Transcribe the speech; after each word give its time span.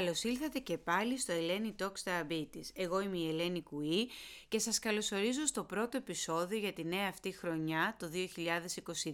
Καλώς 0.00 0.24
ήλθατε 0.24 0.58
και 0.58 0.78
πάλι 0.78 1.18
στο 1.18 1.32
Ελένη 1.32 1.74
Talks 1.78 2.02
Diabetes. 2.04 2.64
Εγώ 2.74 3.00
είμαι 3.00 3.16
η 3.16 3.28
Ελένη 3.28 3.62
Κουή 3.62 4.08
και 4.48 4.58
σας 4.58 4.78
καλωσορίζω 4.78 5.46
στο 5.46 5.64
πρώτο 5.64 5.96
επεισόδιο 5.96 6.58
για 6.58 6.72
τη 6.72 6.84
νέα 6.84 7.08
αυτή 7.08 7.32
χρονιά, 7.32 7.96
το 7.98 8.10
2022, 8.14 9.10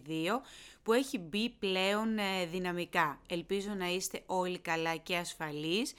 που 0.82 0.92
έχει 0.92 1.18
μπει 1.18 1.48
πλέον 1.50 2.18
ε, 2.18 2.46
δυναμικά. 2.50 3.20
Ελπίζω 3.28 3.74
να 3.74 3.86
είστε 3.86 4.22
όλοι 4.26 4.58
καλά 4.58 4.96
και 4.96 5.16
ασφαλείς 5.16 5.92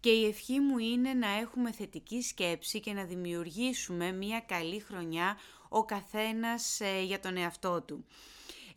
και 0.00 0.10
η 0.10 0.26
ευχή 0.26 0.60
μου 0.60 0.78
είναι 0.78 1.12
να 1.12 1.28
έχουμε 1.28 1.72
θετική 1.72 2.22
σκέψη 2.22 2.80
και 2.80 2.92
να 2.92 3.04
δημιουργήσουμε 3.04 4.12
μια 4.12 4.40
καλή 4.40 4.80
χρονιά 4.80 5.36
ο 5.68 5.84
καθένας 5.84 6.80
ε, 6.80 7.02
για 7.02 7.20
τον 7.20 7.36
εαυτό 7.36 7.82
του. 7.82 8.04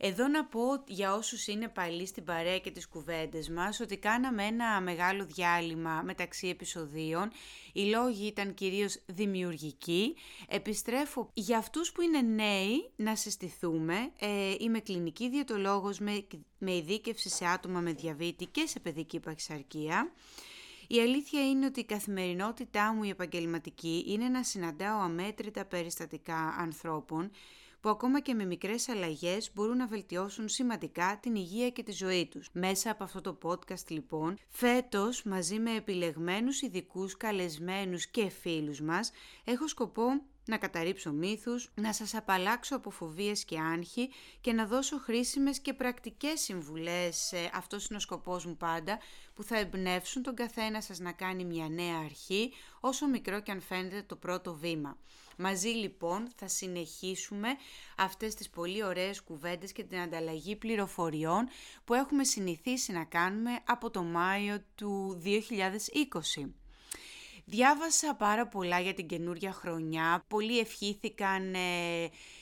Εδώ 0.02 0.28
να 0.28 0.44
πω 0.44 0.84
για 0.86 1.14
όσους 1.14 1.46
είναι 1.46 1.68
παλιοί 1.68 2.06
στην 2.06 2.24
παρέα 2.24 2.58
και 2.58 2.70
τις 2.70 2.88
κουβέντες 2.88 3.48
μας 3.48 3.80
ότι 3.80 3.96
κάναμε 3.96 4.44
ένα 4.44 4.80
μεγάλο 4.80 5.24
διάλειμμα 5.24 6.02
μεταξύ 6.04 6.48
επεισοδίων. 6.48 7.30
Οι 7.72 7.82
λόγοι 7.82 8.26
ήταν 8.26 8.54
κυρίως 8.54 8.98
δημιουργικοί. 9.06 10.14
Επιστρέφω 10.48 11.30
για 11.34 11.58
αυτούς 11.58 11.92
που 11.92 12.00
είναι 12.00 12.20
νέοι 12.20 12.90
να 12.96 13.16
συστηθούμε. 13.16 14.12
Ε, 14.18 14.54
είμαι 14.58 14.80
κλινική 14.80 15.28
διαιτολόγος 15.28 15.98
με, 15.98 16.26
με 16.58 16.74
ειδίκευση 16.74 17.28
σε 17.28 17.46
άτομα 17.46 17.80
με 17.80 17.92
διαβήτη 17.92 18.46
και 18.46 18.66
σε 18.66 18.80
παιδική 18.80 19.20
παχυσαρκία. 19.20 20.12
Η 20.88 21.00
αλήθεια 21.00 21.48
είναι 21.48 21.66
ότι 21.66 21.80
η 21.80 21.84
καθημερινότητά 21.84 22.92
μου 22.94 23.02
η 23.02 23.08
επαγγελματική 23.08 24.04
είναι 24.08 24.28
να 24.28 24.42
συναντάω 24.42 25.00
αμέτρητα 25.00 25.64
περιστατικά 25.64 26.56
ανθρώπων 26.58 27.30
που 27.80 27.88
ακόμα 27.88 28.20
και 28.20 28.34
με 28.34 28.44
μικρές 28.44 28.88
αλλαγές 28.88 29.50
μπορούν 29.54 29.76
να 29.76 29.86
βελτιώσουν 29.86 30.48
σημαντικά 30.48 31.18
την 31.22 31.34
υγεία 31.34 31.70
και 31.70 31.82
τη 31.82 31.92
ζωή 31.92 32.26
τους. 32.26 32.48
Μέσα 32.52 32.90
από 32.90 33.04
αυτό 33.04 33.20
το 33.20 33.38
podcast 33.42 33.88
λοιπόν, 33.88 34.38
φέτος 34.48 35.22
μαζί 35.22 35.58
με 35.58 35.74
επιλεγμένους 35.74 36.62
ειδικούς 36.62 37.16
καλεσμένους 37.16 38.06
και 38.06 38.28
φίλους 38.28 38.80
μας, 38.80 39.10
έχω 39.44 39.68
σκοπό 39.68 40.04
να 40.50 40.58
καταρρύψω 40.58 41.12
μύθους, 41.12 41.70
να 41.74 41.92
σας 41.92 42.14
απαλλάξω 42.14 42.76
από 42.76 42.90
φοβίες 42.90 43.44
και 43.44 43.58
άγχη 43.58 44.10
και 44.40 44.52
να 44.52 44.66
δώσω 44.66 44.98
χρήσιμες 44.98 45.58
και 45.58 45.72
πρακτικές 45.72 46.40
συμβουλές, 46.40 47.32
ε, 47.32 47.50
αυτός 47.54 47.86
είναι 47.86 47.96
ο 47.96 48.00
σκοπός 48.00 48.44
μου 48.46 48.56
πάντα, 48.56 48.98
που 49.34 49.42
θα 49.42 49.58
εμπνεύσουν 49.58 50.22
τον 50.22 50.34
καθένα 50.34 50.80
σας 50.80 50.98
να 50.98 51.12
κάνει 51.12 51.44
μια 51.44 51.68
νέα 51.68 51.96
αρχή, 52.04 52.52
όσο 52.80 53.06
μικρό 53.06 53.40
και 53.40 53.50
αν 53.50 53.60
φαίνεται 53.60 54.02
το 54.06 54.16
πρώτο 54.16 54.54
βήμα. 54.54 54.96
Μαζί 55.36 55.68
λοιπόν 55.68 56.28
θα 56.36 56.48
συνεχίσουμε 56.48 57.48
αυτές 57.96 58.34
τις 58.34 58.50
πολύ 58.50 58.84
ωραίες 58.84 59.22
κουβέντες 59.22 59.72
και 59.72 59.84
την 59.84 59.98
ανταλλαγή 59.98 60.56
πληροφοριών 60.56 61.48
που 61.84 61.94
έχουμε 61.94 62.24
συνηθίσει 62.24 62.92
να 62.92 63.04
κάνουμε 63.04 63.50
από 63.66 63.90
το 63.90 64.02
Μάιο 64.02 64.58
του 64.74 65.22
2020. 65.24 66.50
Διάβασα 67.52 68.14
πάρα 68.14 68.46
πολλά 68.46 68.80
για 68.80 68.94
την 68.94 69.06
καινούρια 69.06 69.52
χρονιά, 69.52 70.24
πολλοί 70.28 70.58
ευχήθηκαν 70.58 71.54
ε, 71.54 71.58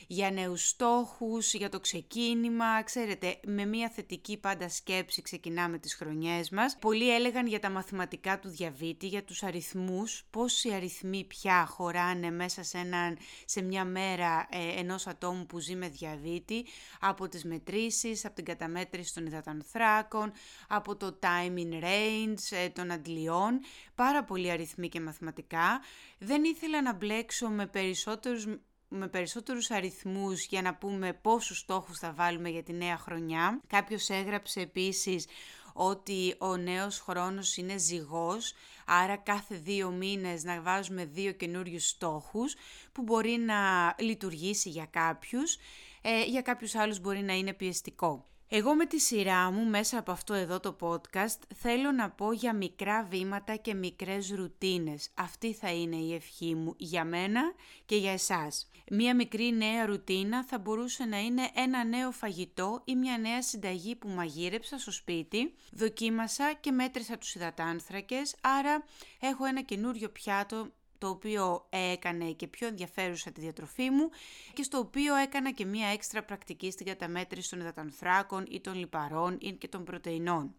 για 0.07 0.31
νέους 0.31 0.69
στόχους, 0.69 1.55
για 1.55 1.69
το 1.69 1.81
ξεκίνημα, 1.81 2.83
ξέρετε, 2.83 3.41
με 3.47 3.65
μια 3.65 3.89
θετική 3.89 4.37
πάντα 4.37 4.69
σκέψη 4.69 5.23
ξεκινάμε 5.23 5.79
τις 5.79 5.95
χρονιές 5.95 6.51
μας. 6.51 6.77
Πολλοί 6.79 7.15
έλεγαν 7.15 7.47
για 7.47 7.61
τα 7.61 7.71
μαθηματικά 7.71 8.39
του 8.39 8.49
διαβήτη, 8.49 9.07
για 9.07 9.25
τους 9.25 9.43
αριθμούς, 9.43 10.25
πόσοι 10.31 10.73
αριθμοί 10.73 11.25
πια 11.25 11.67
χωράνε 11.67 12.31
μέσα 12.31 12.63
σε, 12.63 12.79
έναν, 12.79 13.19
σε 13.45 13.63
μια 13.63 13.85
μέρα 13.85 14.49
ε, 14.51 14.81
ενός 14.81 15.07
ατόμου 15.07 15.47
που 15.47 15.59
ζει 15.59 15.75
με 15.75 15.89
διαβήτη, 15.89 16.67
από 17.01 17.29
τις 17.29 17.45
μετρήσεις, 17.45 18.25
από 18.25 18.35
την 18.35 18.45
καταμέτρηση 18.45 19.15
των 19.15 19.27
υδατανθράκων, 19.27 20.33
από 20.69 20.97
το 20.97 21.19
timing 21.23 21.85
range 21.85 22.57
ε, 22.65 22.69
των 22.69 22.91
αντλειών, 22.91 23.61
πάρα 23.99 24.25
πολλοί 24.25 24.51
αριθμοί 24.51 24.89
και 24.89 25.01
μαθηματικά. 25.01 25.81
Δεν 26.19 26.45
ήθελα 26.45 26.83
να 26.83 26.93
μπλέξω 26.93 27.49
με 27.49 27.67
περισσότερους 27.67 28.47
με 28.89 29.09
περισσότερους 29.09 29.71
αριθμούς 29.71 30.47
για 30.47 30.63
να 30.63 30.75
πούμε 30.75 31.13
πόσους 31.13 31.59
στόχους 31.59 31.99
θα 31.99 32.13
βάλουμε 32.13 32.49
για 32.49 32.63
τη 32.63 32.73
νέα 32.73 32.97
χρονιά. 32.97 33.61
Κάποιος 33.67 34.09
έγραψε 34.09 34.61
επίσης 34.61 35.27
ότι 35.73 36.35
ο 36.39 36.57
νέος 36.57 37.01
χρόνος 37.01 37.57
είναι 37.57 37.79
ζυγός, 37.79 38.53
άρα 38.87 39.17
κάθε 39.17 39.55
δύο 39.57 39.91
μήνες 39.91 40.45
να 40.45 40.61
βάζουμε 40.61 41.05
δύο 41.05 41.33
καινούριους 41.33 41.89
στόχους 41.89 42.55
που 42.93 43.03
μπορεί 43.03 43.37
να 43.39 43.95
λειτουργήσει 43.99 44.69
για 44.69 44.87
κάποιους, 44.91 45.57
ε, 46.03 46.25
για 46.25 46.43
κάποιους 46.43 46.75
άλλους 46.75 47.01
μπορεί 47.01 47.23
να 47.23 47.33
είναι 47.33 47.53
πιεστικό. 47.53 48.29
Εγώ 48.51 48.75
με 48.75 48.87
τη 48.87 48.99
σειρά 48.99 49.51
μου 49.51 49.65
μέσα 49.65 49.99
από 49.99 50.13
αυτό 50.13 50.35
εδώ 50.35 50.61
το 50.61 50.77
podcast 50.81 51.39
θέλω 51.55 51.93
να 51.93 52.11
πω 52.11 52.33
για 52.33 52.55
μικρά 52.55 53.05
βήματα 53.05 53.57
και 53.57 53.75
μικρές 53.75 54.31
ρουτίνες. 54.31 55.11
Αυτή 55.15 55.53
θα 55.53 55.73
είναι 55.73 55.97
η 55.97 56.15
ευχή 56.15 56.55
μου 56.55 56.75
για 56.77 57.05
μένα 57.05 57.53
και 57.87 57.97
για 57.97 58.13
εσάς. 58.13 58.71
Μία 58.91 59.15
μικρή 59.15 59.53
νέα 59.53 59.87
ρουτίνα 59.87 60.45
θα 60.45 60.59
μπορούσε 60.59 61.05
να 61.05 61.19
είναι 61.19 61.51
ένα 61.55 61.85
νέο 61.85 62.11
φαγητό 62.11 62.83
ή 62.85 62.97
μια 62.97 63.19
νέα 63.19 63.43
συνταγή 63.43 63.97
που 63.97 64.09
μαγείρεψα 64.09 64.79
στο 64.79 64.91
σπίτι, 64.91 65.55
δοκίμασα 65.73 66.53
και 66.61 66.71
μέτρησα 66.71 67.19
τους 67.19 67.35
υδατάνθρακες, 67.35 68.35
άρα 68.41 68.85
έχω 69.21 69.45
ένα 69.45 69.63
καινούριο 69.63 70.09
πιάτο 70.09 70.69
το 70.99 71.09
οποίο 71.09 71.67
έκανε 71.71 72.33
και 72.33 72.47
πιο 72.47 72.67
ενδιαφέρουσα 72.67 73.31
τη 73.33 73.41
διατροφή 73.41 73.91
μου 73.91 74.11
και 74.53 74.63
στο 74.63 74.79
οποίο 74.79 75.15
έκανα 75.15 75.51
και 75.51 75.65
μία 75.65 75.89
έξτρα 75.89 76.23
πρακτική 76.23 76.71
στην 76.71 76.87
καταμέτρηση 76.87 77.51
των 77.51 77.61
υδατανθράκων 77.61 78.47
ή 78.51 78.61
των 78.61 78.75
λιπαρών 78.75 79.39
ή 79.41 79.53
και 79.53 79.69
των 79.69 79.85
πρωτεϊνών. 79.85 80.55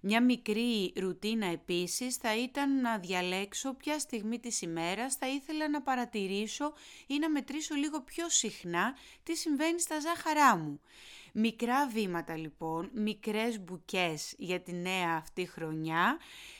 Μια 0.00 0.22
μικρή 0.22 0.92
ρουτίνα 0.96 1.46
επίσης 1.46 2.16
θα 2.16 2.36
ήταν 2.36 2.80
να 2.80 2.98
διαλέξω 2.98 3.74
ποια 3.74 3.98
στιγμή 3.98 4.38
της 4.38 4.60
ημέρας 4.60 5.14
θα 5.14 5.28
ήθελα 5.28 5.68
να 5.68 5.82
παρατηρήσω 5.82 6.72
ή 7.06 7.18
να 7.18 7.30
μετρήσω 7.30 7.74
λίγο 7.74 8.00
πιο 8.00 8.28
συχνά 8.28 8.96
τι 9.22 9.36
συμβαίνει 9.36 9.80
στα 9.80 10.00
ζάχαρά 10.00 10.56
μου. 10.56 10.80
Μικρά 11.32 11.86
βήματα 11.88 12.36
λοιπόν, 12.36 12.90
μικρές 12.92 13.60
μπουκές 13.60 14.34
για 14.38 14.60
τη 14.60 14.72
νέα 14.72 15.16
αυτή 15.16 15.46
χρονιά 15.46 16.18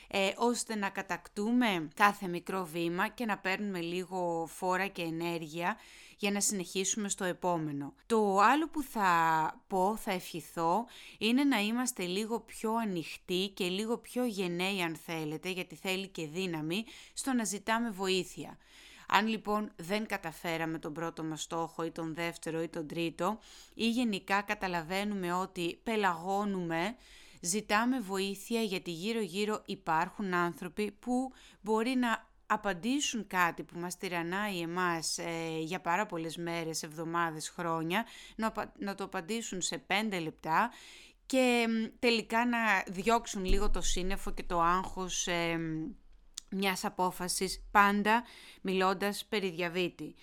ε, 0.09 0.31
ώστε 0.37 0.75
να 0.77 0.89
κατακτούμε 0.89 1.89
κάθε 1.94 2.28
μικρό 2.28 2.65
βήμα 2.65 3.09
και 3.09 3.25
να 3.25 3.39
παίρνουμε 3.39 3.81
λίγο 3.81 4.49
φόρα 4.53 4.87
και 4.87 5.03
ενέργεια 5.03 5.77
για 6.19 6.31
να 6.31 6.41
συνεχίσουμε 6.41 7.09
στο 7.09 7.25
επόμενο. 7.25 7.94
Το 8.06 8.39
άλλο 8.41 8.69
που 8.69 8.83
θα 8.83 9.11
πω, 9.66 9.97
θα 9.97 10.12
ευχηθώ, 10.12 10.87
είναι 11.19 11.45
να 11.45 11.59
είμαστε 11.59 12.03
λίγο 12.03 12.41
πιο 12.41 12.75
ανοιχτοί 12.75 13.53
και 13.55 13.69
λίγο 13.69 13.99
πιο 13.99 14.25
γενναίοι 14.25 14.83
αν 14.83 14.97
θέλετε, 14.97 15.50
γιατί 15.50 15.75
θέλει 15.75 16.09
και 16.09 16.27
δύναμη, 16.27 16.84
στο 17.15 17.33
να 17.33 17.45
ζητάμε 17.45 17.91
βοήθεια. 17.91 18.59
Αν 19.09 19.27
λοιπόν 19.27 19.72
δεν 19.77 20.06
καταφέραμε 20.06 20.78
τον 20.78 20.93
πρώτο 20.93 21.25
μας 21.25 21.43
στόχο 21.43 21.84
ή 21.84 21.91
τον 21.91 22.15
δεύτερο 22.15 22.62
ή 22.62 22.69
τον 22.69 22.87
τρίτο 22.87 23.39
ή 23.75 23.89
γενικά 23.89 24.43
καταλαβαίνουμε 24.43 25.33
ότι 25.33 25.81
πελαγώνουμε 25.83 26.97
ζητάμε 27.47 28.01
βοήθεια 28.01 28.61
γιατί 28.61 28.91
γύρω-γύρω 28.91 29.62
υπάρχουν 29.67 30.34
άνθρωποι 30.34 30.91
που 30.91 31.33
μπορεί 31.61 31.95
να 31.95 32.29
απαντήσουν 32.47 33.27
κάτι 33.27 33.62
που 33.62 33.79
μας 33.79 33.97
τυραννάει 33.97 34.61
εμάς 34.61 35.19
ε, 35.19 35.59
για 35.61 35.81
πάρα 35.81 36.07
πολλές 36.07 36.37
μέρες, 36.37 36.83
εβδομάδες, 36.83 37.49
χρόνια, 37.49 38.07
να, 38.37 38.53
να 38.79 38.95
το 38.95 39.05
απαντήσουν 39.05 39.61
σε 39.61 39.79
πέντε 39.79 40.19
λεπτά 40.19 40.71
και 41.27 41.67
τελικά 41.99 42.47
να 42.47 42.59
διώξουν 42.87 43.45
λίγο 43.45 43.71
το 43.71 43.81
σύννεφο 43.81 44.31
και 44.31 44.43
το 44.43 44.61
άγχος 44.61 45.27
ε, 45.27 45.59
μιας 46.51 46.84
απόφασης, 46.84 47.67
πάντα 47.71 48.25
μιλώντας 48.63 49.25
περί 49.28 49.51
διαβήτη. 49.51 50.15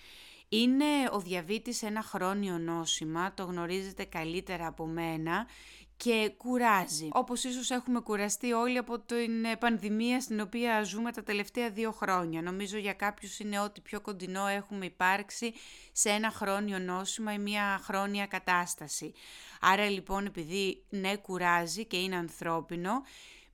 Είναι 0.48 0.84
ο 1.12 1.20
διαβήτης 1.20 1.82
ένα 1.82 2.02
χρόνιο 2.02 2.58
νόσημα, 2.58 3.34
το 3.34 3.44
γνωρίζετε 3.44 4.04
καλύτερα 4.04 4.66
από 4.66 4.86
μένα 4.86 5.46
και 5.96 6.32
κουράζει. 6.36 7.08
Όπως 7.12 7.44
ίσως 7.44 7.70
έχουμε 7.70 8.00
κουραστεί 8.00 8.52
όλοι 8.52 8.78
από 8.78 8.98
την 8.98 9.44
ε, 9.44 9.56
πανδημία 9.56 10.20
στην 10.20 10.40
οποία 10.40 10.82
ζούμε 10.82 11.12
τα 11.12 11.22
τελευταία 11.22 11.70
δύο 11.70 11.92
χρόνια. 11.92 12.42
Νομίζω 12.42 12.78
για 12.78 12.92
κάποιους 12.92 13.38
είναι 13.38 13.60
ό,τι 13.60 13.80
πιο 13.80 14.00
κοντινό 14.00 14.46
έχουμε 14.46 14.84
υπάρξει 14.84 15.52
σε 15.92 16.10
ένα 16.10 16.30
χρόνιο 16.30 16.78
νόσημα 16.78 17.32
ή 17.32 17.38
μια 17.38 17.80
χρόνια 17.82 18.26
κατάσταση. 18.26 19.12
Άρα 19.60 19.90
λοιπόν 19.90 20.26
επειδή 20.26 20.84
ναι 20.88 21.16
κουράζει 21.16 21.84
και 21.84 21.96
είναι 21.96 22.16
ανθρώπινο, 22.16 23.02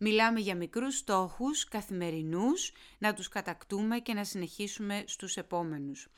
Μιλάμε 0.02 0.40
για 0.40 0.54
μικρούς 0.54 0.96
στόχους 0.96 1.64
καθημερινούς, 1.64 2.72
να 2.98 3.14
τους 3.14 3.28
κατακτούμε 3.28 3.98
και 3.98 4.14
να 4.14 4.24
συνεχίσουμε 4.24 5.04
στους 5.06 5.36
επόμενους. 5.36 6.08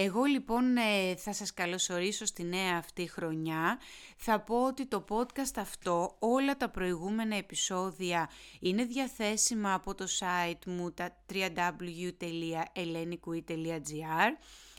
Εγώ 0.00 0.24
λοιπόν 0.24 0.76
ε, 0.76 1.16
θα 1.16 1.32
σας 1.32 1.54
καλωσορίσω 1.54 2.24
στη 2.24 2.44
νέα 2.44 2.76
αυτή 2.76 3.08
χρονιά. 3.08 3.78
Θα 4.16 4.40
πω 4.40 4.64
ότι 4.64 4.86
το 4.86 5.04
podcast 5.08 5.56
αυτό, 5.56 6.16
όλα 6.18 6.56
τα 6.56 6.68
προηγούμενα 6.68 7.36
επεισόδια 7.36 8.30
είναι 8.60 8.84
διαθέσιμα 8.84 9.74
από 9.74 9.94
το 9.94 10.06
site 10.18 10.64
μου 10.66 10.92
τα 10.92 11.16
www.elenikui.gr 11.32 14.30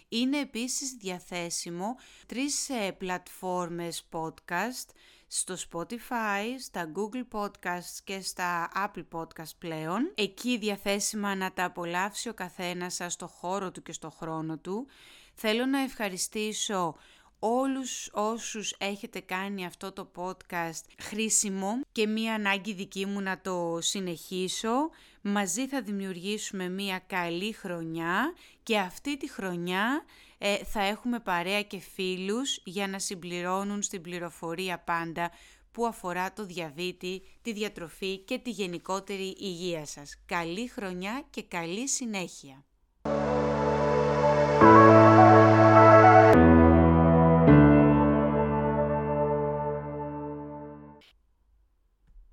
είναι 0.09 0.39
επίσης 0.39 0.95
διαθέσιμο 0.99 1.95
τρεις 2.25 2.69
ε, 2.69 2.91
πλατφόρμες 2.91 4.07
podcast 4.11 4.87
στο 5.31 5.55
Spotify, 5.71 6.43
στα 6.59 6.91
Google 6.95 7.39
Podcasts 7.39 7.97
και 8.03 8.21
στα 8.21 8.71
Apple 8.75 9.05
Podcasts 9.11 9.55
πλέον. 9.57 10.11
Εκεί 10.15 10.57
διαθέσιμα 10.57 11.35
να 11.35 11.53
τα 11.53 11.63
απολαύσει 11.63 12.29
ο 12.29 12.33
καθένας 12.33 12.93
σας 12.93 13.13
στο 13.13 13.27
χώρο 13.27 13.71
του 13.71 13.81
και 13.81 13.91
στο 13.91 14.09
χρόνο 14.09 14.57
του. 14.57 14.87
Θέλω 15.33 15.65
να 15.65 15.79
ευχαριστήσω 15.79 16.95
όλους 17.39 18.09
όσους 18.13 18.75
έχετε 18.77 19.19
κάνει 19.19 19.65
αυτό 19.65 19.91
το 19.91 20.11
podcast 20.15 20.83
χρήσιμο 21.01 21.79
και 21.91 22.07
μία 22.07 22.33
ανάγκη 22.33 22.73
δική 22.73 23.05
μου 23.05 23.21
να 23.21 23.39
το 23.41 23.77
συνεχίσω. 23.81 24.89
Μαζί 25.21 25.67
θα 25.67 25.81
δημιουργήσουμε 25.81 26.69
μία 26.69 27.01
καλή 27.07 27.53
χρονιά 27.53 28.33
και 28.63 28.77
αυτή 28.77 29.17
τη 29.17 29.29
χρονιά 29.31 30.03
ε, 30.41 30.57
θα 30.63 30.81
έχουμε 30.83 31.19
παρέα 31.19 31.63
και 31.63 31.79
φίλους 31.79 32.61
για 32.63 32.87
να 32.87 32.99
συμπληρώνουν 32.99 33.81
στην 33.81 34.01
πληροφορία 34.01 34.79
πάντα 34.79 35.31
που 35.71 35.85
αφορά 35.85 36.33
το 36.33 36.45
διαβήτη, 36.45 37.21
τη 37.41 37.53
διατροφή 37.53 38.17
και 38.17 38.37
τη 38.37 38.49
γενικότερη 38.49 39.35
υγεία 39.39 39.85
σας. 39.85 40.21
Καλή 40.25 40.67
χρονιά 40.67 41.25
και 41.29 41.43
καλή 41.43 41.87
συνέχεια! 41.87 42.63